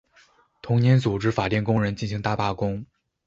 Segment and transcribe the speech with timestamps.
[0.63, 2.83] 同年组织法电工人进行大罢工。